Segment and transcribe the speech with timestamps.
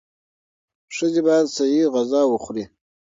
[0.95, 2.63] ښځې باید صحي غذا وخوري.